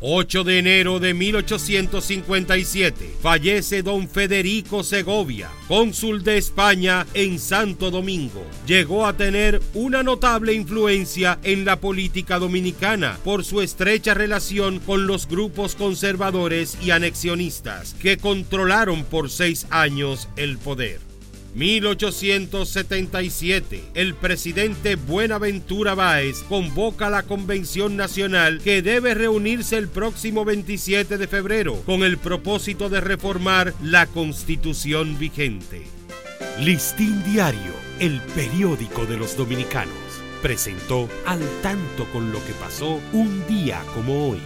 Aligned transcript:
8 0.00 0.44
de 0.44 0.58
enero 0.58 1.00
de 1.00 1.14
1857 1.14 3.16
fallece 3.20 3.82
don 3.82 4.08
Federico 4.08 4.84
Segovia, 4.84 5.48
cónsul 5.68 6.22
de 6.22 6.36
España 6.36 7.06
en 7.14 7.38
Santo 7.38 7.90
Domingo. 7.90 8.44
Llegó 8.66 9.06
a 9.06 9.16
tener 9.16 9.62
una 9.72 10.02
notable 10.02 10.52
influencia 10.52 11.38
en 11.42 11.64
la 11.64 11.80
política 11.80 12.38
dominicana 12.38 13.18
por 13.24 13.44
su 13.44 13.62
estrecha 13.62 14.12
relación 14.12 14.80
con 14.80 15.06
los 15.06 15.26
grupos 15.26 15.74
conservadores 15.74 16.76
y 16.82 16.90
anexionistas 16.90 17.94
que 17.94 18.18
controlaron 18.18 19.04
por 19.04 19.30
seis 19.30 19.66
años 19.70 20.28
el 20.36 20.58
poder. 20.58 21.15
1877, 21.56 23.82
el 23.94 24.14
presidente 24.14 24.96
Buenaventura 24.96 25.94
Báez 25.94 26.42
convoca 26.50 27.08
la 27.08 27.22
Convención 27.22 27.96
Nacional 27.96 28.60
que 28.62 28.82
debe 28.82 29.14
reunirse 29.14 29.78
el 29.78 29.88
próximo 29.88 30.44
27 30.44 31.16
de 31.16 31.26
febrero 31.26 31.80
con 31.86 32.02
el 32.02 32.18
propósito 32.18 32.90
de 32.90 33.00
reformar 33.00 33.72
la 33.82 34.06
constitución 34.06 35.18
vigente. 35.18 35.84
Listín 36.60 37.24
Diario, 37.24 37.72
el 38.00 38.20
periódico 38.34 39.06
de 39.06 39.16
los 39.16 39.34
dominicanos, 39.34 39.94
presentó 40.42 41.08
al 41.24 41.40
tanto 41.62 42.04
con 42.12 42.32
lo 42.32 42.44
que 42.44 42.52
pasó 42.60 43.00
un 43.14 43.46
día 43.46 43.82
como 43.94 44.28
hoy. 44.28 44.42